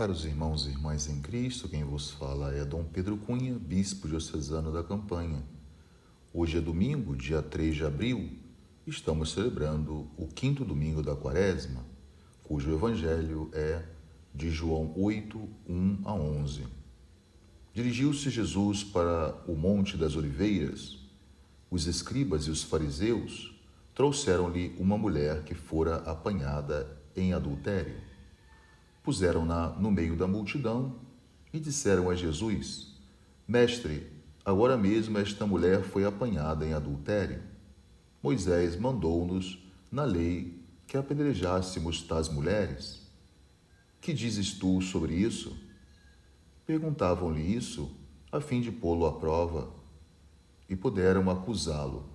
Caros 0.00 0.24
irmãos 0.24 0.64
e 0.64 0.70
irmãs 0.70 1.10
em 1.10 1.20
Cristo, 1.20 1.68
quem 1.68 1.84
vos 1.84 2.10
fala 2.12 2.54
é 2.54 2.64
Dom 2.64 2.82
Pedro 2.84 3.18
Cunha, 3.18 3.58
bispo 3.58 4.08
diocesano 4.08 4.72
da 4.72 4.82
Campanha. 4.82 5.44
Hoje 6.32 6.56
é 6.56 6.60
domingo, 6.62 7.14
dia 7.14 7.42
3 7.42 7.76
de 7.76 7.84
abril, 7.84 8.30
estamos 8.86 9.30
celebrando 9.32 10.10
o 10.16 10.26
quinto 10.26 10.64
domingo 10.64 11.02
da 11.02 11.14
Quaresma, 11.14 11.84
cujo 12.44 12.72
evangelho 12.72 13.50
é 13.52 13.84
de 14.34 14.50
João 14.50 14.90
8, 14.96 15.38
1 15.68 15.98
a 16.06 16.14
11. 16.14 16.66
Dirigiu-se 17.74 18.30
Jesus 18.30 18.82
para 18.82 19.36
o 19.46 19.54
Monte 19.54 19.98
das 19.98 20.16
Oliveiras. 20.16 20.98
Os 21.70 21.86
escribas 21.86 22.44
e 22.44 22.50
os 22.50 22.62
fariseus 22.62 23.54
trouxeram-lhe 23.94 24.74
uma 24.78 24.96
mulher 24.96 25.42
que 25.42 25.54
fora 25.54 25.96
apanhada 25.96 26.88
em 27.14 27.34
adultério 27.34 28.08
puseram-na 29.02 29.68
no 29.70 29.90
meio 29.90 30.16
da 30.16 30.26
multidão 30.26 30.96
e 31.52 31.58
disseram 31.58 32.10
a 32.10 32.14
Jesus: 32.14 32.94
Mestre, 33.46 34.06
agora 34.44 34.76
mesmo 34.76 35.18
esta 35.18 35.46
mulher 35.46 35.82
foi 35.82 36.04
apanhada 36.04 36.66
em 36.66 36.72
adultério. 36.72 37.42
Moisés 38.22 38.76
mandou-nos, 38.76 39.58
na 39.90 40.04
lei, 40.04 40.62
que 40.86 40.96
apedrejássemos 40.96 42.02
tais 42.02 42.28
mulheres. 42.28 43.00
Que 44.00 44.12
dizes 44.12 44.52
tu 44.52 44.80
sobre 44.80 45.14
isso? 45.14 45.56
Perguntavam-lhe 46.66 47.42
isso 47.42 47.90
a 48.30 48.40
fim 48.40 48.60
de 48.60 48.70
pô-lo 48.70 49.06
à 49.06 49.12
prova 49.12 49.70
e 50.68 50.76
puderam 50.76 51.28
acusá-lo. 51.28 52.08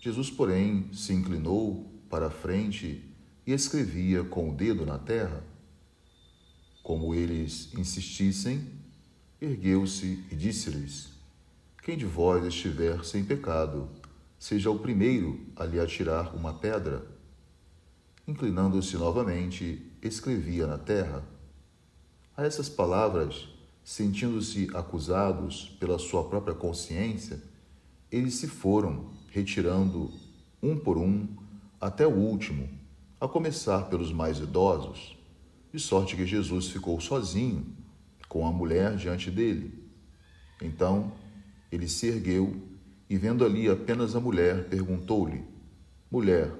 Jesus, 0.00 0.30
porém, 0.30 0.92
se 0.92 1.12
inclinou 1.12 1.90
para 2.10 2.26
a 2.26 2.30
frente 2.30 3.04
e 3.46 3.52
escrevia 3.52 4.24
com 4.24 4.50
o 4.50 4.54
dedo 4.54 4.84
na 4.84 4.98
terra. 4.98 5.42
Como 6.84 7.14
eles 7.14 7.72
insistissem, 7.78 8.68
ergueu-se 9.40 10.22
e 10.30 10.36
disse-lhes: 10.36 11.14
Quem 11.82 11.96
de 11.96 12.04
vós 12.04 12.44
estiver 12.44 13.02
sem 13.06 13.24
pecado, 13.24 13.88
seja 14.38 14.70
o 14.70 14.78
primeiro 14.78 15.40
a 15.56 15.64
lhe 15.64 15.80
atirar 15.80 16.36
uma 16.36 16.52
pedra. 16.52 17.06
Inclinando-se 18.28 18.98
novamente, 18.98 19.90
escrevia 20.02 20.66
na 20.66 20.76
terra. 20.76 21.24
A 22.36 22.44
essas 22.44 22.68
palavras, 22.68 23.48
sentindo-se 23.82 24.68
acusados 24.74 25.74
pela 25.80 25.98
sua 25.98 26.24
própria 26.24 26.54
consciência, 26.54 27.42
eles 28.12 28.34
se 28.34 28.46
foram, 28.46 29.08
retirando 29.30 30.12
um 30.62 30.76
por 30.76 30.98
um 30.98 31.26
até 31.80 32.06
o 32.06 32.14
último, 32.14 32.68
a 33.18 33.26
começar 33.26 33.88
pelos 33.88 34.12
mais 34.12 34.38
idosos 34.38 35.23
de 35.74 35.80
sorte 35.80 36.14
que 36.14 36.24
Jesus 36.24 36.68
ficou 36.68 37.00
sozinho 37.00 37.66
com 38.28 38.46
a 38.46 38.52
mulher 38.52 38.94
diante 38.94 39.28
dele. 39.28 39.76
Então 40.62 41.10
ele 41.70 41.88
se 41.88 42.06
ergueu 42.06 42.54
e, 43.10 43.18
vendo 43.18 43.44
ali 43.44 43.68
apenas 43.68 44.14
a 44.14 44.20
mulher, 44.20 44.68
perguntou-lhe: 44.68 45.44
Mulher, 46.08 46.54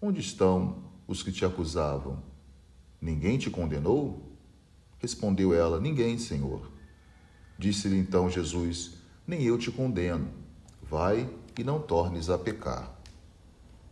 onde 0.00 0.20
estão 0.20 0.82
os 1.06 1.22
que 1.22 1.30
te 1.30 1.44
acusavam? 1.44 2.22
Ninguém 2.98 3.36
te 3.36 3.50
condenou? 3.50 4.34
Respondeu 4.98 5.52
ela: 5.52 5.78
Ninguém, 5.78 6.16
Senhor. 6.16 6.72
Disse-lhe 7.58 7.98
então 7.98 8.30
Jesus: 8.30 8.94
Nem 9.26 9.42
eu 9.42 9.58
te 9.58 9.70
condeno. 9.70 10.30
Vai 10.82 11.28
e 11.58 11.62
não 11.62 11.78
tornes 11.82 12.30
a 12.30 12.38
pecar. 12.38 12.98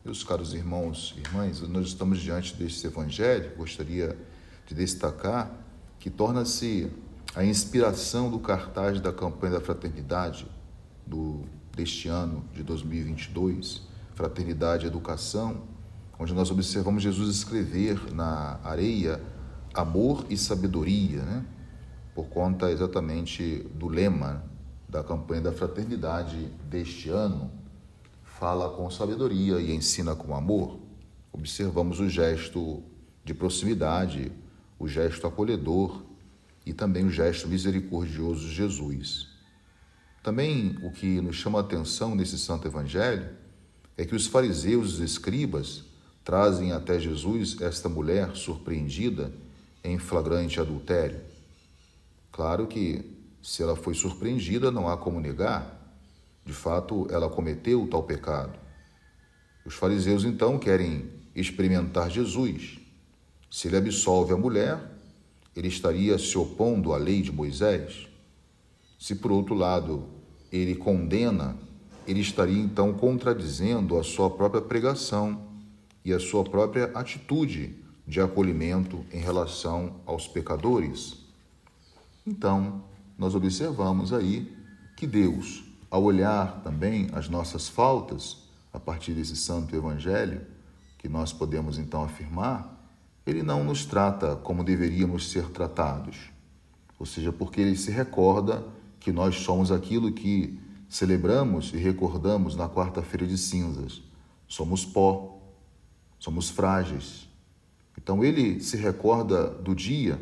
Meus 0.02 0.24
caros 0.24 0.54
irmãos 0.54 1.14
e 1.18 1.20
irmãs, 1.20 1.60
nós 1.60 1.88
estamos 1.88 2.22
diante 2.22 2.56
deste 2.56 2.86
evangelho. 2.86 3.54
Gostaria 3.54 4.16
de 4.66 4.74
destacar 4.74 5.50
que 5.98 6.10
torna-se 6.10 6.90
a 7.34 7.44
inspiração 7.44 8.30
do 8.30 8.38
cartaz 8.38 9.00
da 9.00 9.12
campanha 9.12 9.54
da 9.54 9.60
fraternidade 9.60 10.46
do, 11.06 11.42
deste 11.74 12.08
ano 12.08 12.44
de 12.52 12.62
2022, 12.62 13.82
Fraternidade 14.14 14.84
e 14.84 14.88
Educação, 14.88 15.62
onde 16.18 16.34
nós 16.34 16.50
observamos 16.50 17.02
Jesus 17.02 17.34
escrever 17.36 18.12
na 18.12 18.60
areia 18.62 19.20
amor 19.74 20.26
e 20.28 20.36
sabedoria, 20.36 21.22
né? 21.22 21.44
por 22.14 22.26
conta 22.26 22.70
exatamente 22.70 23.66
do 23.74 23.88
lema 23.88 24.44
da 24.88 25.02
campanha 25.02 25.40
da 25.40 25.52
fraternidade 25.52 26.36
deste 26.68 27.08
ano, 27.08 27.50
fala 28.22 28.68
com 28.68 28.90
sabedoria 28.90 29.58
e 29.58 29.74
ensina 29.74 30.14
com 30.14 30.36
amor. 30.36 30.78
Observamos 31.32 31.98
o 31.98 32.08
gesto 32.10 32.82
de 33.24 33.32
proximidade, 33.32 34.30
o 34.82 34.88
gesto 34.88 35.28
acolhedor 35.28 36.02
e 36.66 36.72
também 36.72 37.04
o 37.04 37.10
gesto 37.10 37.46
misericordioso 37.46 38.48
de 38.48 38.52
Jesus. 38.52 39.28
Também 40.24 40.76
o 40.82 40.90
que 40.90 41.20
nos 41.20 41.36
chama 41.36 41.60
a 41.60 41.62
atenção 41.62 42.16
nesse 42.16 42.36
santo 42.36 42.66
evangelho 42.66 43.30
é 43.96 44.04
que 44.04 44.16
os 44.16 44.26
fariseus 44.26 44.98
e 44.98 45.02
os 45.04 45.12
escribas 45.12 45.84
trazem 46.24 46.72
até 46.72 46.98
Jesus 46.98 47.60
esta 47.60 47.88
mulher 47.88 48.34
surpreendida 48.34 49.32
em 49.84 50.00
flagrante 50.00 50.58
adultério. 50.58 51.20
Claro 52.32 52.66
que, 52.66 53.04
se 53.40 53.62
ela 53.62 53.76
foi 53.76 53.94
surpreendida, 53.94 54.72
não 54.72 54.88
há 54.88 54.96
como 54.96 55.20
negar. 55.20 55.80
De 56.44 56.52
fato, 56.52 57.06
ela 57.08 57.30
cometeu 57.30 57.86
tal 57.86 58.02
pecado. 58.02 58.58
Os 59.64 59.74
fariseus 59.74 60.24
então 60.24 60.58
querem 60.58 61.08
experimentar 61.36 62.10
Jesus 62.10 62.81
se 63.52 63.68
ele 63.68 63.76
absolve 63.76 64.32
a 64.32 64.36
mulher, 64.38 64.80
ele 65.54 65.68
estaria 65.68 66.16
se 66.16 66.38
opondo 66.38 66.94
à 66.94 66.96
lei 66.96 67.20
de 67.20 67.30
Moisés. 67.30 68.08
Se, 68.98 69.14
por 69.14 69.30
outro 69.30 69.54
lado, 69.54 70.06
ele 70.50 70.74
condena, 70.74 71.58
ele 72.06 72.20
estaria 72.20 72.58
então 72.58 72.94
contradizendo 72.94 73.98
a 73.98 74.02
sua 74.02 74.30
própria 74.30 74.62
pregação 74.62 75.48
e 76.02 76.14
a 76.14 76.18
sua 76.18 76.42
própria 76.42 76.86
atitude 76.94 77.76
de 78.08 78.22
acolhimento 78.22 79.04
em 79.12 79.18
relação 79.18 80.00
aos 80.06 80.26
pecadores. 80.26 81.18
Então, 82.26 82.82
nós 83.18 83.34
observamos 83.34 84.14
aí 84.14 84.50
que 84.96 85.06
Deus, 85.06 85.62
ao 85.90 86.02
olhar 86.02 86.62
também 86.62 87.10
as 87.12 87.28
nossas 87.28 87.68
faltas, 87.68 88.48
a 88.72 88.80
partir 88.80 89.12
desse 89.12 89.36
santo 89.36 89.76
evangelho, 89.76 90.40
que 90.96 91.06
nós 91.06 91.34
podemos 91.34 91.76
então 91.76 92.02
afirmar, 92.02 92.81
ele 93.26 93.42
não 93.42 93.62
nos 93.64 93.84
trata 93.84 94.36
como 94.36 94.64
deveríamos 94.64 95.30
ser 95.30 95.48
tratados. 95.50 96.16
Ou 96.98 97.06
seja, 97.06 97.32
porque 97.32 97.60
ele 97.60 97.76
se 97.76 97.90
recorda 97.90 98.64
que 98.98 99.12
nós 99.12 99.36
somos 99.36 99.70
aquilo 99.70 100.12
que 100.12 100.58
celebramos 100.88 101.72
e 101.72 101.76
recordamos 101.76 102.54
na 102.56 102.68
quarta-feira 102.68 103.26
de 103.26 103.38
cinzas. 103.38 104.02
Somos 104.46 104.84
pó, 104.84 105.40
somos 106.18 106.50
frágeis. 106.50 107.28
Então 107.96 108.24
ele 108.24 108.60
se 108.60 108.76
recorda 108.76 109.48
do 109.48 109.74
dia 109.74 110.20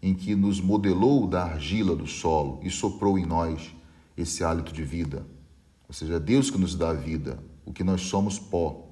em 0.00 0.14
que 0.14 0.34
nos 0.34 0.60
modelou 0.60 1.26
da 1.26 1.44
argila 1.44 1.94
do 1.94 2.06
solo 2.06 2.60
e 2.62 2.70
soprou 2.70 3.18
em 3.18 3.26
nós 3.26 3.74
esse 4.16 4.44
hálito 4.44 4.72
de 4.72 4.82
vida. 4.82 5.26
Ou 5.88 5.94
seja, 5.94 6.14
é 6.14 6.20
Deus 6.20 6.50
que 6.50 6.58
nos 6.58 6.74
dá 6.74 6.90
a 6.90 6.94
vida, 6.94 7.38
o 7.64 7.72
que 7.72 7.82
nós 7.82 8.02
somos 8.02 8.38
pó 8.38 8.87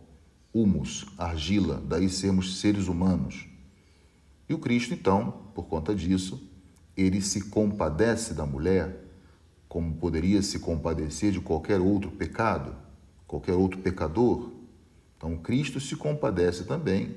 humus, 0.57 1.07
argila, 1.19 1.83
daí 1.87 2.09
sermos 2.09 2.61
seres 2.61 2.89
humanos. 2.89 3.47
E 4.49 4.55
o 4.55 4.59
Cristo, 4.59 4.95
então, 4.95 5.33
por 5.55 5.67
conta 5.67 5.95
disso, 5.95 6.43
ele 6.97 7.21
se 7.21 7.51
compadece 7.51 8.33
da 8.33 8.47
mulher 8.47 9.05
como 9.69 9.95
poderia 9.97 10.41
se 10.41 10.59
compadecer 10.59 11.33
de 11.33 11.41
qualquer 11.41 11.81
outro 11.81 12.11
pecado, 12.11 12.75
qualquer 13.27 13.53
outro 13.53 13.81
pecador. 13.81 14.53
Então, 15.19 15.37
Cristo 15.37 15.79
se 15.79 15.95
compadece 15.95 16.65
também 16.65 17.17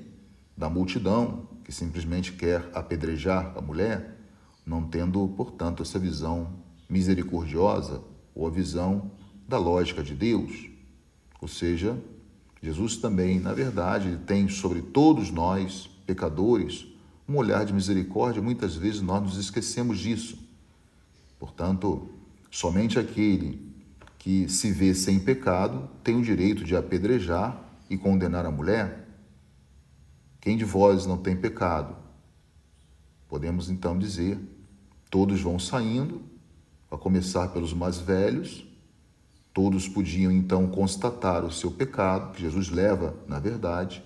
da 0.54 0.68
multidão 0.68 1.48
que 1.64 1.72
simplesmente 1.72 2.32
quer 2.32 2.68
apedrejar 2.74 3.54
a 3.56 3.62
mulher, 3.62 4.18
não 4.66 4.82
tendo, 4.82 5.26
portanto, 5.28 5.82
essa 5.82 5.98
visão 5.98 6.52
misericordiosa 6.88 8.02
ou 8.34 8.46
a 8.46 8.50
visão 8.50 9.10
da 9.48 9.56
lógica 9.56 10.02
de 10.02 10.14
Deus. 10.14 10.68
Ou 11.40 11.48
seja, 11.48 11.96
Jesus 12.62 12.96
também, 12.96 13.40
na 13.40 13.54
verdade, 13.54 14.18
tem 14.26 14.48
sobre 14.48 14.82
todos 14.82 15.30
nós, 15.30 15.88
pecadores, 16.06 16.86
um 17.26 17.36
olhar 17.36 17.64
de 17.64 17.72
misericórdia. 17.72 18.42
Muitas 18.42 18.74
vezes 18.74 19.00
nós 19.00 19.22
nos 19.22 19.36
esquecemos 19.38 19.98
disso. 19.98 20.38
Portanto, 21.38 22.10
somente 22.50 22.98
aquele 22.98 23.70
que 24.18 24.46
se 24.48 24.70
vê 24.70 24.94
sem 24.94 25.18
pecado 25.18 25.88
tem 26.04 26.16
o 26.16 26.22
direito 26.22 26.62
de 26.62 26.76
apedrejar 26.76 27.58
e 27.88 27.96
condenar 27.96 28.44
a 28.44 28.50
mulher. 28.50 29.08
Quem 30.40 30.56
de 30.56 30.64
vós 30.64 31.06
não 31.06 31.16
tem 31.16 31.34
pecado? 31.34 31.96
Podemos 33.26 33.70
então 33.70 33.98
dizer: 33.98 34.38
todos 35.10 35.40
vão 35.40 35.58
saindo, 35.58 36.20
a 36.90 36.98
começar 36.98 37.48
pelos 37.48 37.72
mais 37.72 37.98
velhos, 37.98 38.64
Todos 39.52 39.88
podiam 39.88 40.30
então 40.30 40.68
constatar 40.68 41.44
o 41.44 41.50
seu 41.52 41.70
pecado, 41.70 42.32
que 42.32 42.40
Jesus 42.40 42.68
leva, 42.70 43.14
na 43.26 43.38
verdade, 43.38 44.02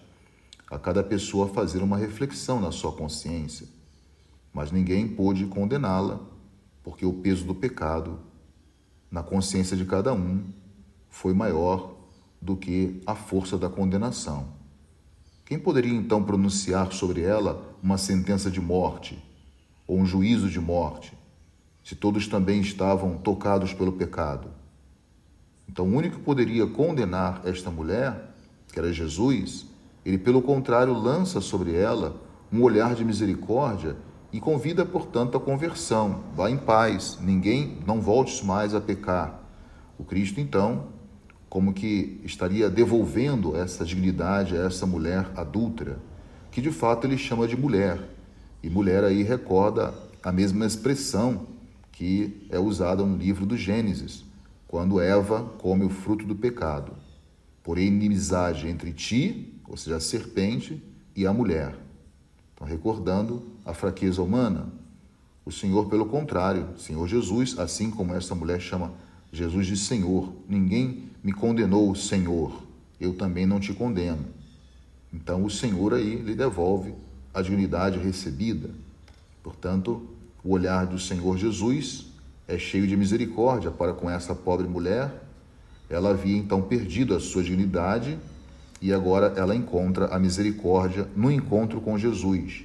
a 0.71 0.79
cada 0.79 1.03
pessoa 1.03 1.47
a 1.47 1.51
fazer 1.51 1.83
uma 1.83 1.99
reflexão 1.99 2.61
na 2.61 2.73
sua 2.73 2.93
consciência. 2.93 3.69
mas 4.55 4.71
ninguém 4.71 5.09
pôde 5.09 5.47
condená-la, 5.47 6.21
porque 6.85 7.05
o 7.05 7.13
peso 7.13 7.45
do 7.45 7.55
pecado 7.57 8.21
na 9.11 9.21
consciência 9.21 9.77
de 9.77 9.85
cada 9.85 10.15
um 10.15 10.45
foi 11.11 11.35
maior 11.35 11.95
do 12.41 12.57
que 12.57 13.03
a 13.05 13.17
força 13.17 13.59
da 13.59 13.69
condenação. 13.69 14.47
Quem 15.45 15.59
poderia 15.59 15.93
então 15.93 16.23
pronunciar 16.23 16.93
sobre 16.93 17.23
ela 17.23 17.77
uma 17.83 17.99
sentença 17.99 18.51
de 18.51 18.61
morte 18.61 19.23
ou 19.87 19.99
um 19.99 20.07
juízo 20.07 20.49
de 20.49 20.61
morte, 20.61 21.13
se 21.85 21.97
todos 21.97 22.29
também 22.29 22.61
estavam 22.61 23.19
tocados 23.19 23.75
pelo 23.75 23.93
pecado? 23.93 24.49
Então, 25.69 25.87
o 25.87 25.95
único 25.95 26.17
que 26.17 26.23
poderia 26.23 26.67
condenar 26.67 27.43
esta 27.45 27.71
mulher, 27.71 28.35
que 28.73 28.79
era 28.79 28.93
Jesus, 28.93 29.67
ele, 30.05 30.19
pelo 30.19 30.43
contrário, 30.43 30.93
lança 30.93 31.41
sobre 31.41 31.75
ela 31.75 32.17
um 32.53 32.63
olhar 32.63 32.95
de 32.95 33.05
misericórdia 33.05 33.97
e 34.33 34.41
convida, 34.41 34.85
portanto, 34.85 35.37
a 35.37 35.41
conversão. 35.41 36.25
Vá 36.35 36.51
em 36.51 36.57
paz, 36.57 37.19
ninguém 37.21 37.79
não 37.87 38.01
volte 38.01 38.45
mais 38.45 38.75
a 38.75 38.81
pecar. 38.81 39.41
O 39.99 40.05
Cristo, 40.05 40.41
então, 40.41 40.89
como 41.49 41.73
que 41.73 42.21
estaria 42.25 42.69
devolvendo 42.69 43.57
essa 43.57 43.85
dignidade 43.85 44.57
a 44.57 44.65
essa 44.65 44.85
mulher 44.85 45.31
adúltera, 45.37 45.99
que 46.51 46.61
de 46.61 46.73
fato 46.73 47.07
ele 47.07 47.17
chama 47.17 47.47
de 47.47 47.57
mulher. 47.57 48.01
E 48.61 48.69
mulher 48.69 49.05
aí 49.05 49.23
recorda 49.23 49.95
a 50.21 50.33
mesma 50.33 50.67
expressão 50.67 51.47
que 51.93 52.45
é 52.51 52.59
usada 52.59 53.05
no 53.05 53.17
livro 53.17 53.47
do 53.47 53.57
Gênesis, 53.57 54.25
quando 54.75 55.01
Eva 55.01 55.45
come 55.59 55.85
o 55.85 55.89
fruto 55.89 56.27
do 56.27 56.35
pecado. 56.35 56.95
Porém, 57.63 57.87
inimizade 57.87 58.67
entre 58.67 58.93
ti, 58.93 59.55
ou 59.69 59.77
seja, 59.77 59.99
a 59.99 60.01
serpente, 60.01 60.83
e 61.15 61.25
a 61.29 61.33
mulher. 61.33 61.77
Então, 62.53 62.67
recordando 62.67 63.53
a 63.65 63.73
fraqueza 63.73 64.21
humana, 64.21 64.67
o 65.45 65.53
Senhor, 65.53 65.89
pelo 65.89 66.07
contrário, 66.07 66.77
Senhor 66.77 67.07
Jesus, 67.07 67.57
assim 67.57 67.89
como 67.89 68.15
essa 68.15 68.35
mulher 68.35 68.61
chama 68.61 68.93
Jesus 69.33 69.69
de 69.69 69.77
Senhor, 69.77 70.33
ninguém 70.49 71.05
me 71.23 71.33
condenou, 71.33 71.95
Senhor, 71.95 72.61
eu 73.01 73.15
também 73.15 73.47
não 73.47 73.61
te 73.61 73.73
condeno. 73.73 74.27
Então, 75.13 75.45
o 75.45 75.51
Senhor 75.51 75.95
aí 75.95 76.17
lhe 76.17 76.35
devolve 76.35 76.93
a 77.33 77.41
dignidade 77.41 78.01
recebida. 78.01 78.71
Portanto, 79.41 80.03
o 80.43 80.51
olhar 80.51 80.85
do 80.85 80.99
Senhor 80.99 81.39
Jesus 81.39 82.13
é 82.47 82.59
cheio 82.59 82.87
de 82.87 82.97
misericórdia 82.97 83.71
para 83.71 83.93
com 83.93 84.09
essa 84.09 84.35
pobre 84.35 84.67
mulher. 84.67 85.23
Ela 85.89 86.11
havia 86.11 86.37
então 86.37 86.63
perdido 86.63 87.15
a 87.15 87.21
sua 87.21 87.43
dignidade 87.43 88.19
e 88.81 88.93
agora 88.93 89.33
ela 89.37 89.55
encontra 89.55 90.07
a 90.07 90.19
misericórdia 90.19 91.09
no 91.17 91.31
encontro 91.31 91.81
com 91.81 91.99
Jesus. 91.99 92.65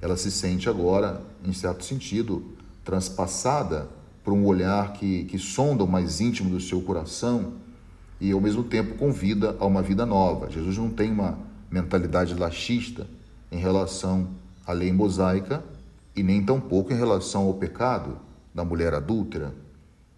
Ela 0.00 0.16
se 0.16 0.30
sente 0.30 0.68
agora, 0.68 1.22
em 1.44 1.52
certo 1.52 1.84
sentido, 1.84 2.44
transpassada 2.84 3.88
por 4.22 4.32
um 4.32 4.44
olhar 4.44 4.92
que, 4.92 5.24
que 5.24 5.38
sonda 5.38 5.82
o 5.82 5.88
mais 5.88 6.20
íntimo 6.20 6.50
do 6.50 6.60
seu 6.60 6.80
coração 6.82 7.54
e, 8.20 8.30
ao 8.32 8.40
mesmo 8.40 8.62
tempo, 8.64 8.96
convida 8.96 9.56
a 9.58 9.66
uma 9.66 9.82
vida 9.82 10.06
nova. 10.06 10.50
Jesus 10.50 10.76
não 10.78 10.90
tem 10.90 11.10
uma 11.10 11.38
mentalidade 11.70 12.34
laxista 12.34 13.06
em 13.50 13.58
relação 13.58 14.28
à 14.66 14.72
lei 14.72 14.92
mosaica 14.92 15.64
e 16.14 16.22
nem 16.22 16.44
tampouco 16.44 16.92
em 16.92 16.96
relação 16.96 17.46
ao 17.46 17.54
pecado 17.54 18.25
da 18.56 18.64
mulher 18.64 18.94
adúltera, 18.94 19.54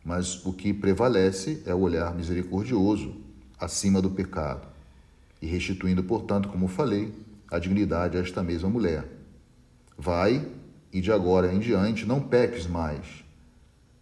mas 0.05 0.47
o 0.47 0.53
que 0.53 0.73
prevalece 0.73 1.61
é 1.67 1.75
o 1.75 1.81
olhar 1.81 2.15
misericordioso 2.15 3.17
acima 3.59 4.01
do 4.01 4.11
pecado 4.11 4.69
e 5.43 5.47
restituindo, 5.49 6.05
portanto, 6.05 6.49
como 6.49 6.69
falei, 6.69 7.13
a 7.51 7.59
dignidade 7.59 8.17
a 8.17 8.21
esta 8.21 8.41
mesma 8.41 8.69
mulher. 8.69 9.05
Vai 9.99 10.47
e 10.93 11.01
de 11.01 11.11
agora 11.11 11.53
em 11.53 11.59
diante 11.59 12.07
não 12.07 12.21
peques 12.21 12.69
mais. 12.69 13.25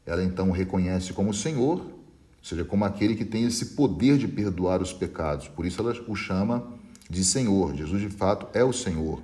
Ela 0.05 0.23
então 0.23 0.51
o 0.51 0.53
reconhece 0.53 1.15
como 1.15 1.33
Senhor, 1.33 1.81
ou 1.81 1.95
seja, 2.43 2.63
como 2.63 2.85
aquele 2.85 3.17
que 3.17 3.25
tem 3.25 3.45
esse 3.47 3.75
poder 3.75 4.19
de 4.19 4.29
perdoar 4.29 4.83
os 4.83 4.93
pecados. 4.93 5.49
Por 5.49 5.65
isso 5.65 5.81
ela 5.81 5.97
o 6.07 6.15
chama 6.15 6.75
de 7.09 7.25
Senhor. 7.25 7.75
Jesus 7.75 8.03
de 8.03 8.11
fato 8.11 8.47
é 8.53 8.63
o 8.63 8.73
Senhor, 8.73 9.23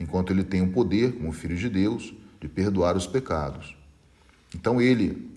enquanto 0.00 0.32
ele 0.32 0.42
tem 0.42 0.62
o 0.62 0.72
poder, 0.72 1.12
como 1.12 1.30
filho 1.30 1.56
de 1.56 1.68
Deus, 1.68 2.12
de 2.40 2.48
perdoar 2.48 2.96
os 2.96 3.06
pecados. 3.06 3.77
Então 4.54 4.80
ele, 4.80 5.30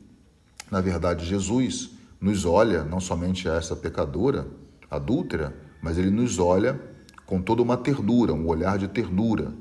na 0.70 0.82
verdade, 0.82 1.26
Jesus 1.26 1.92
nos 2.20 2.46
olha 2.46 2.84
não 2.84 3.00
somente 3.00 3.50
a 3.50 3.56
essa 3.56 3.76
pecadora 3.76 4.48
adúltera, 4.90 5.56
mas 5.82 5.98
ele 5.98 6.12
nos 6.12 6.38
olha 6.38 6.80
com 7.26 7.42
toda 7.42 7.62
uma 7.62 7.78
ternura, 7.78 8.34
um 8.34 8.48
olhar 8.48 8.78
de 8.78 8.88
ternura, 8.88 9.54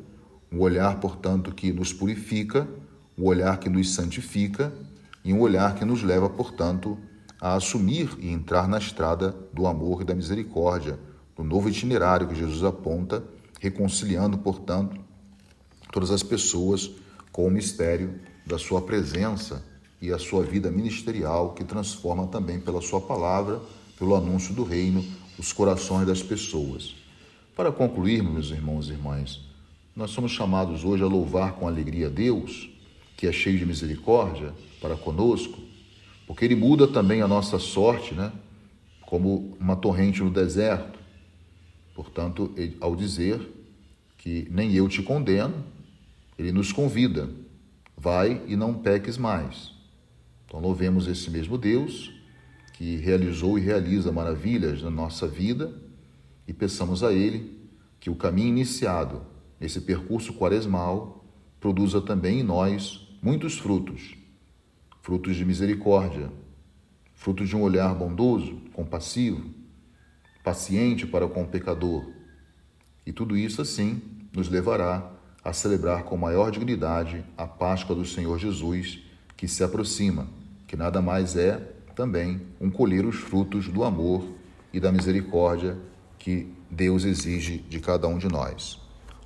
um 0.52 0.60
olhar, 0.60 0.98
portanto, 0.98 1.54
que 1.54 1.72
nos 1.72 1.92
purifica, 1.92 2.68
um 3.16 3.24
olhar 3.24 3.58
que 3.58 3.68
nos 3.68 3.94
santifica 3.94 4.72
e 5.24 5.32
um 5.32 5.40
olhar 5.40 5.74
que 5.74 5.84
nos 5.84 6.02
leva, 6.02 6.28
portanto, 6.28 6.98
a 7.40 7.54
assumir 7.54 8.10
e 8.18 8.30
entrar 8.30 8.68
na 8.68 8.78
estrada 8.78 9.34
do 9.52 9.66
amor 9.66 10.02
e 10.02 10.04
da 10.04 10.14
misericórdia, 10.14 10.98
do 11.36 11.44
novo 11.44 11.68
itinerário 11.68 12.26
que 12.28 12.34
Jesus 12.34 12.64
aponta, 12.64 13.22
reconciliando, 13.60 14.38
portanto, 14.38 15.00
todas 15.92 16.10
as 16.10 16.22
pessoas 16.22 16.90
com 17.32 17.46
o 17.46 17.50
mistério 17.50 18.20
da 18.50 18.58
sua 18.58 18.82
presença 18.82 19.64
e 20.02 20.12
a 20.12 20.18
sua 20.18 20.42
vida 20.42 20.72
ministerial, 20.72 21.54
que 21.54 21.62
transforma 21.62 22.26
também 22.26 22.58
pela 22.58 22.82
sua 22.82 23.00
palavra, 23.00 23.60
pelo 23.96 24.16
anúncio 24.16 24.52
do 24.52 24.64
reino, 24.64 25.04
os 25.38 25.52
corações 25.52 26.04
das 26.04 26.20
pessoas. 26.20 26.96
Para 27.54 27.70
concluirmos, 27.70 28.32
meus 28.32 28.50
irmãos 28.50 28.88
e 28.88 28.92
irmãs, 28.92 29.40
nós 29.94 30.10
somos 30.10 30.32
chamados 30.32 30.84
hoje 30.84 31.04
a 31.04 31.06
louvar 31.06 31.52
com 31.52 31.68
alegria 31.68 32.08
a 32.08 32.10
Deus, 32.10 32.68
que 33.16 33.28
é 33.28 33.32
cheio 33.32 33.56
de 33.56 33.64
misericórdia 33.64 34.52
para 34.80 34.96
conosco, 34.96 35.60
porque 36.26 36.44
Ele 36.44 36.56
muda 36.56 36.88
também 36.88 37.22
a 37.22 37.28
nossa 37.28 37.58
sorte, 37.58 38.14
né? 38.14 38.32
Como 39.02 39.56
uma 39.60 39.76
torrente 39.76 40.22
no 40.22 40.30
deserto. 40.30 40.98
Portanto, 41.94 42.52
ao 42.80 42.96
dizer 42.96 43.40
que 44.18 44.48
nem 44.50 44.72
eu 44.72 44.88
te 44.88 45.02
condeno, 45.02 45.54
Ele 46.38 46.50
nos 46.50 46.72
convida 46.72 47.28
vai 48.00 48.42
e 48.46 48.56
não 48.56 48.72
peques 48.72 49.18
mais. 49.18 49.74
Então, 50.46 50.58
louvemos 50.58 51.06
esse 51.06 51.30
mesmo 51.30 51.58
Deus 51.58 52.10
que 52.72 52.96
realizou 52.96 53.58
e 53.58 53.60
realiza 53.60 54.10
maravilhas 54.10 54.82
na 54.82 54.90
nossa 54.90 55.28
vida 55.28 55.70
e 56.48 56.52
peçamos 56.52 57.04
a 57.04 57.12
Ele 57.12 57.60
que 58.00 58.08
o 58.08 58.14
caminho 58.14 58.48
iniciado 58.48 59.22
nesse 59.60 59.82
percurso 59.82 60.32
quaresmal 60.32 61.24
produza 61.60 62.00
também 62.00 62.40
em 62.40 62.42
nós 62.42 63.06
muitos 63.22 63.58
frutos 63.58 64.16
frutos 65.02 65.34
de 65.36 65.44
misericórdia, 65.44 66.30
frutos 67.14 67.48
de 67.48 67.56
um 67.56 67.62
olhar 67.62 67.94
bondoso, 67.94 68.60
compassivo, 68.72 69.50
paciente 70.44 71.06
para 71.06 71.26
com 71.26 71.42
o 71.42 71.48
pecador. 71.48 72.10
E 73.06 73.12
tudo 73.12 73.36
isso, 73.36 73.62
assim, 73.62 74.00
nos 74.32 74.48
levará 74.48 75.10
a 75.44 75.52
celebrar 75.52 76.04
com 76.04 76.16
maior 76.16 76.50
dignidade 76.50 77.24
a 77.36 77.46
Páscoa 77.46 77.96
do 77.96 78.04
Senhor 78.04 78.38
Jesus, 78.38 79.00
que 79.36 79.48
se 79.48 79.64
aproxima, 79.64 80.28
que 80.66 80.76
nada 80.76 81.00
mais 81.00 81.36
é 81.36 81.60
também 81.94 82.40
um 82.60 82.70
colher 82.70 83.04
os 83.04 83.16
frutos 83.16 83.68
do 83.68 83.84
amor 83.84 84.24
e 84.72 84.78
da 84.78 84.92
misericórdia 84.92 85.76
que 86.18 86.46
Deus 86.70 87.04
exige 87.04 87.58
de 87.68 87.80
cada 87.80 88.06
um 88.06 88.18
de 88.18 88.28
nós. 88.28 88.78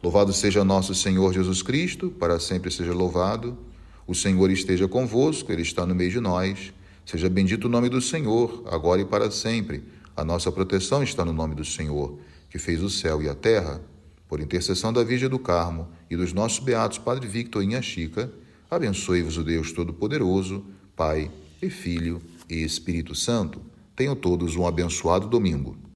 Louvado 0.02 0.33
seja 0.33 0.64
nosso 0.64 0.94
Senhor 0.94 1.33
Jesus 1.33 1.62
Cristo, 1.62 2.11
para 2.11 2.38
sempre 2.38 2.71
seja 2.71 2.92
louvado. 2.92 3.59
O 4.06 4.14
Senhor 4.14 4.50
esteja 4.50 4.87
convosco, 4.87 5.50
Ele 5.50 5.62
está 5.62 5.85
no 5.87 5.94
meio 5.94 6.11
de 6.11 6.21
nós. 6.21 6.73
Seja 7.04 7.28
bendito 7.28 7.64
o 7.64 7.71
nome 7.71 7.88
do 7.88 8.00
Senhor, 8.00 8.62
agora 8.71 9.00
e 9.00 9.04
para 9.04 9.30
sempre. 9.30 9.83
A 10.16 10.25
nossa 10.25 10.52
proteção 10.52 11.02
está 11.02 11.25
no 11.25 11.33
nome 11.33 11.54
do 11.54 11.64
Senhor, 11.64 12.18
que 12.50 12.59
fez 12.59 12.83
o 12.83 12.88
céu 12.88 13.21
e 13.23 13.28
a 13.28 13.35
terra 13.35 13.80
por 14.28 14.40
intercessão 14.40 14.93
da 14.93 15.04
Virgem 15.04 15.28
do 15.28 15.38
Carmo 15.38 15.88
e 16.11 16.16
dos 16.16 16.33
nossos 16.33 16.59
beatos 16.59 16.99
Padre 16.99 17.26
Victor 17.28 17.62
e 17.62 17.66
Inha 17.66 17.83
Chica, 17.83 18.33
abençoe-vos 18.71 19.37
o 19.37 19.45
Deus 19.45 19.73
Todo-Poderoso, 19.73 20.64
Pai 20.97 21.31
e 21.61 21.69
Filho 21.71 22.21
e 22.49 22.62
Espírito 22.62 23.14
Santo. 23.14 23.61
Tenham 23.95 24.16
todos 24.16 24.57
um 24.57 24.66
abençoado 24.66 25.28
domingo. 25.28 25.84